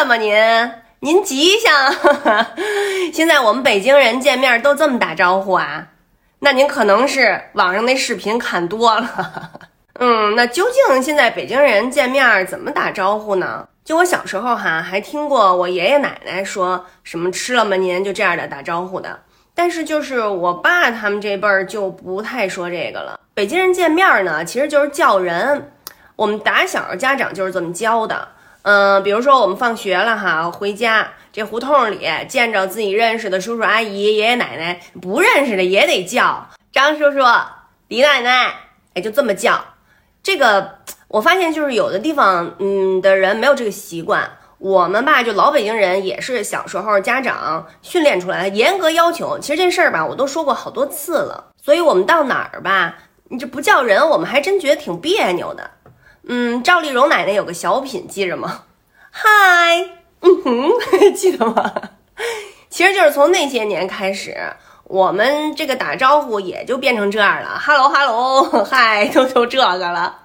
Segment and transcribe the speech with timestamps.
[0.00, 0.16] 了吗？
[0.16, 0.34] 您
[1.00, 1.94] 您吉祥？
[3.12, 5.88] 现在我们北京人见面都这么打招呼啊？
[6.38, 9.50] 那您可能是网上那视频看多了。
[9.98, 13.68] 嗯，那究竟现在北京人见面怎么打招呼呢？
[13.84, 17.76] 就我小时候哈，还听过我爷爷奶奶说什么吃了吗？
[17.76, 19.20] 您就这样的打招呼的。
[19.54, 23.20] 但是就是我爸他们这辈儿就不太说这个了。
[23.34, 25.72] 北京人见面呢，其实就是叫人。
[26.16, 28.28] 我们打小家长就是这么教的。
[28.62, 37.18] 嗯，比如说我们放学了哈，回家这胡同里见着自己认识的叔叔阿姨、爷爷奶奶，不认识的也得叫张叔叔、
[37.88, 38.54] 李奶奶，
[38.94, 39.58] 哎，就这么叫。
[40.22, 40.78] 这个
[41.08, 44.30] 我发现就是有的地方，嗯，的人没有这个习惯。
[44.58, 49.38] 我们吧，就老北京人也是小时候家长训练出来的，严格要求。
[49.38, 51.52] 其实这事儿吧，我都说过好多次了。
[51.62, 52.98] 所以我们到哪儿吧，
[53.30, 55.70] 你这不叫人，我们还真觉得挺别扭的。
[56.32, 58.62] 嗯，赵丽蓉奶奶有个小品，记着吗？
[59.10, 59.26] 嗨，
[60.20, 60.70] 嗯哼，
[61.12, 61.72] 记得吗？
[62.68, 64.36] 其实就是从那些年开始，
[64.84, 67.58] 我们这个打招呼也就变成这样了。
[67.58, 70.18] 哈喽哈喽嗨，都就这个了。